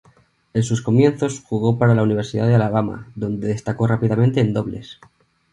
En 0.55 0.63
sus 0.63 0.81
comienzos 0.81 1.43
jugó 1.43 1.77
para 1.77 1.93
la 1.93 2.01
Universidad 2.01 2.47
de 2.47 2.55
Alabama 2.55 3.11
donde 3.13 3.49
destacó 3.49 3.85
rápidamente 3.85 4.39
en 4.39 4.51
dobles. 4.51 4.99